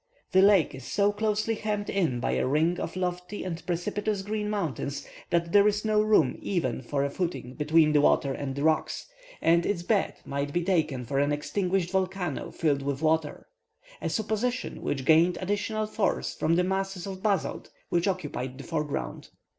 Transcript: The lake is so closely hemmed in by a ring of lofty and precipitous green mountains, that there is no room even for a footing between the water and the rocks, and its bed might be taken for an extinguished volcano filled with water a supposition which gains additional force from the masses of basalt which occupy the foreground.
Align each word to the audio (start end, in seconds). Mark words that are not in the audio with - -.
The 0.31 0.41
lake 0.41 0.73
is 0.73 0.83
so 0.83 1.11
closely 1.11 1.53
hemmed 1.53 1.87
in 1.87 2.19
by 2.19 2.31
a 2.31 2.47
ring 2.47 2.79
of 2.79 2.95
lofty 2.95 3.43
and 3.43 3.63
precipitous 3.67 4.23
green 4.23 4.49
mountains, 4.49 5.07
that 5.29 5.51
there 5.51 5.67
is 5.67 5.85
no 5.85 6.01
room 6.01 6.39
even 6.41 6.81
for 6.81 7.03
a 7.05 7.09
footing 7.11 7.53
between 7.53 7.91
the 7.91 8.01
water 8.01 8.33
and 8.33 8.55
the 8.55 8.63
rocks, 8.63 9.05
and 9.43 9.63
its 9.63 9.83
bed 9.83 10.15
might 10.25 10.53
be 10.53 10.63
taken 10.63 11.05
for 11.05 11.19
an 11.19 11.31
extinguished 11.31 11.91
volcano 11.91 12.49
filled 12.49 12.81
with 12.81 13.03
water 13.03 13.45
a 14.01 14.09
supposition 14.09 14.81
which 14.81 15.05
gains 15.05 15.37
additional 15.39 15.85
force 15.85 16.33
from 16.33 16.55
the 16.55 16.63
masses 16.63 17.05
of 17.05 17.21
basalt 17.21 17.69
which 17.89 18.07
occupy 18.07 18.47
the 18.47 18.63
foreground. 18.63 19.29